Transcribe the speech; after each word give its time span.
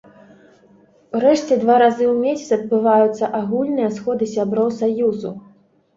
Урэшце, 1.17 1.53
два 1.63 1.75
разы 1.83 2.05
ў 2.13 2.15
месяц 2.23 2.47
адбываюцца 2.57 3.29
агульныя 3.41 3.89
сходы 3.99 4.33
сяброў 4.37 4.67
саюзу. 4.83 5.31